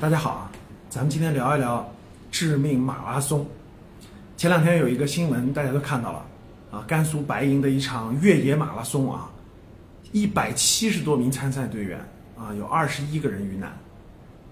[0.00, 0.50] 大家好啊，
[0.88, 1.84] 咱们今天聊一聊
[2.30, 3.44] 致命马拉松。
[4.36, 6.24] 前两天有一个新闻，大家都看到了
[6.70, 9.28] 啊，甘肃白银的一场越野马拉松啊，
[10.12, 11.98] 一百七十多名参赛队员
[12.38, 13.76] 啊，有二十一个人遇难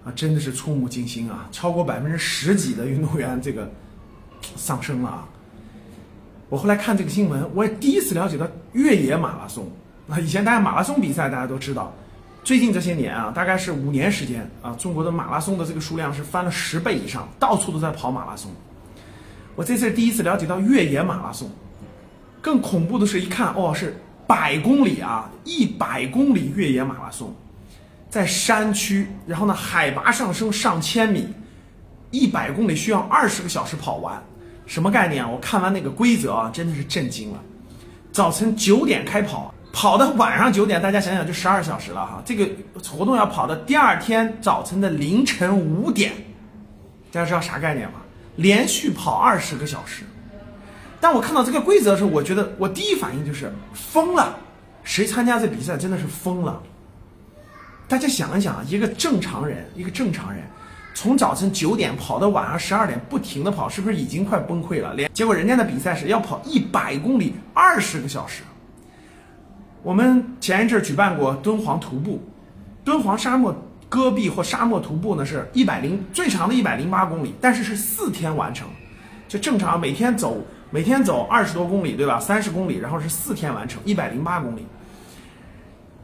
[0.05, 3.71] 啊，真的是触目惊心啊，超过百分之十几的运动员这个
[4.57, 5.29] 丧生了啊。
[6.49, 9.65] 我后来看这个新闻，我也第一次了解到越野马拉松
[10.09, 11.95] 啊，以前大家马拉松比赛大家都知道。
[12.47, 18.49] 最近这些年啊，大概是五年时间啊，中国的马拉松的这个数量是翻了十倍以上，到处都在跑马拉松。
[19.57, 21.51] 我这次第一次了解到越野马拉松，
[22.41, 23.97] 更恐怖的是一看哦，是
[24.29, 27.35] 百公里啊，一百公里越野马拉松，
[28.09, 31.27] 在山区，然后呢海拔上升上千米，
[32.13, 34.23] 一百公里需要二十个小时跑完，
[34.67, 35.29] 什么概念？
[35.29, 37.43] 我看完那个规则啊，真的是震惊了。
[38.13, 39.53] 早晨九点开跑。
[39.77, 42.23] 跑到晚上九点，大家想想就十二小时了哈。
[42.25, 42.49] 这个
[42.83, 46.13] 活动要跑到第二天早晨的凌晨五点，
[47.13, 47.97] 大家知道啥概念吗？
[48.37, 50.03] 连续跑二十个小时。
[50.99, 54.35] 当我看到这个规则的时候，我觉得我第一反应就是疯了。
[54.83, 56.59] 谁参加这比赛真的是疯了？
[57.87, 60.43] 大家想一想，一个正常人，一个正常人，
[60.95, 64.95] 从早晨九点跑到晚上十二点，不停的跑，是不是已经快崩溃了？
[64.95, 68.43] 连结果人家的比赛是要跑一百公里，二十个小时。
[69.87, 72.21] 我们前一阵举办过敦煌徒步，
[72.85, 73.55] 敦煌沙漠
[73.89, 78.67] 戈壁或沙漠徒步呢，是一百零最长的一百零八公里，但是是四天完成，
[79.29, 82.19] 就正常每天走每天走二十多公里，对吧？
[82.19, 84.67] 三十公里，然后是四天完成一百零八公里。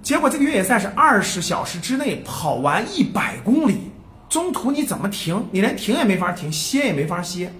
[0.01, 3.91] 结果这个越野赛是二十小时之内跑完一百公里，
[4.29, 5.45] 中途你怎么停？
[5.51, 7.53] 你连停也没法停，歇也没法歇，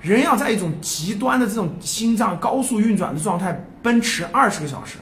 [0.00, 4.98] 人要在一种极端的这种心脏高速运转的状态奔驰二十个小时。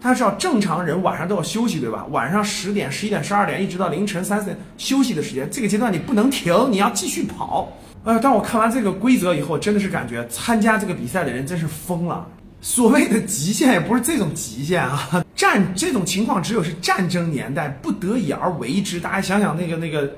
[0.00, 2.06] 他是要正常人晚上都要休息，对吧？
[2.10, 7.70] 晚上十点、十一点、十二点，一直到凌晨三四点休息的时间，这个阶段你不能停，你要继续跑。
[8.02, 12.26] 呃，当我看完这个规则以后，真的是感觉参加这个比赛的人真是疯了。
[12.62, 18.98] 所谓的极限也不是这种极限啊， 战这种情况只有是战争年代不得已而为之。
[18.98, 20.10] 大家想想那个那个，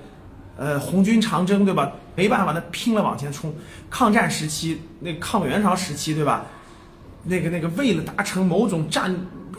[0.56, 1.90] 呃，红军长征，对吧？
[2.14, 3.52] 没办法，那拼了往前冲。
[3.90, 6.44] 抗战时期，那抗美援朝时期，对吧？
[7.24, 9.12] 那个那个，为了达成某种战。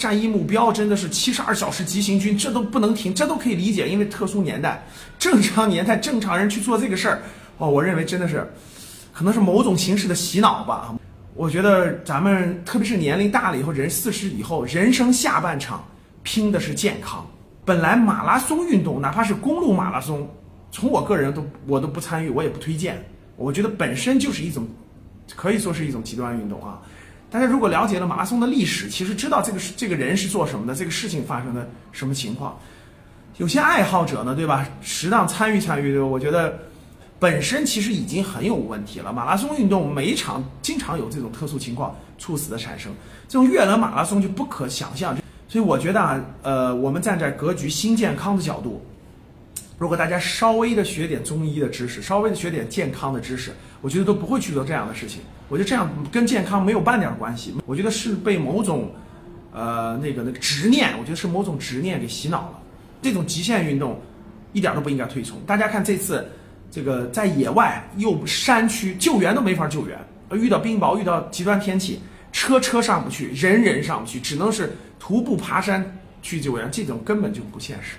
[0.04, 4.86] 战役目标真的是七十二小时急行军，这都不能停，这都可以理解，因为特殊年代，
[5.18, 7.22] 正常年代正常人去做这个事儿，
[7.58, 8.46] 哦，我认为真的是，
[9.14, 10.94] 可能是某种形式的洗脑吧。
[11.36, 15.82] 我觉得咱们特别是年龄大了以后，人四十以后，人生下半场
[16.22, 17.26] 拼的是健康。
[17.64, 20.30] 本来马拉松运动，哪怕是公路马拉松，
[20.70, 23.02] 从我个人都我都不参与，我也不推荐。
[23.38, 24.68] 我觉得本身就是一种，
[25.34, 26.82] 可以说是一种极端运动啊。
[27.34, 32.56] 大家如果了解了马拉松的历史，其实知道这个这个人是做什么的，这个事情发生的什么情况。
[33.38, 34.70] 有些爱好者呢，对吧？
[34.84, 36.06] 适当参与参与，对吧？
[36.06, 36.60] 我觉得
[37.18, 39.12] 本身其实已经很有问题了。
[39.12, 42.94] 马拉松运动每一场经常有这种特殊情况猝死的产生，
[43.28, 45.18] 这种越野马拉松就不可想象。
[45.48, 48.80] 所以我觉得啊，呃，我们站在格局新健康的角度。
[49.80, 53.52] 如果大家稍微的学点中医的知识，稍微的学点健康的知识，
[53.82, 55.20] 我觉得都不会去做这样的事情。
[55.54, 57.54] 我觉得这样跟健康没有半点关系。
[57.68, 58.92] 我觉得是被某种，
[59.54, 62.60] 呃，那个那个执念，我觉得是某种执念给洗脑了。
[63.04, 64.02] 这种极限运动
[64.52, 65.38] 一点都不应该推崇。
[65.46, 66.28] 大家看这次
[66.72, 69.96] 这个在野外又山区救援都没法救援，
[70.32, 75.86] 遇到冰雹，遇到极端天气，车车上不去，人人上不去，只能是徒步爬山
[76.24, 77.98] 去救援，这种根本就不现实。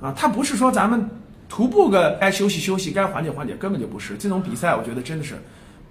[0.00, 1.08] 啊，它不是说咱们
[1.48, 4.74] 徒步个该休息休息，该缓解缓解，根本就不是这种比赛。
[4.74, 5.36] 我觉得真的是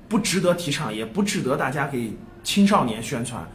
[0.07, 2.11] 不值得提倡，也不值得大家给
[2.43, 3.45] 青少年宣传。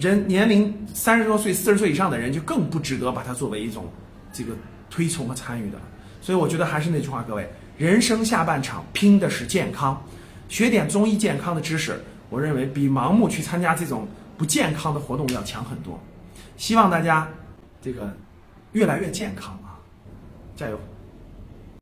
[0.00, 3.90] 人年龄三十多岁、四十岁以上的人就更不值得把它作为一种
[4.32, 4.52] 这个
[4.88, 5.78] 推崇和参与的。
[6.20, 10.02] 所以我觉得还是那句话，各位，人生下半场拼的是健康，
[10.48, 14.06] 学点中医健康的知识，我认为比盲目去参加这种
[14.36, 16.00] 不健康的活动要强很多。
[16.56, 17.28] 希望大家
[17.80, 18.12] 这个。
[18.74, 19.78] 越来越健康啊！
[20.56, 20.76] 加油。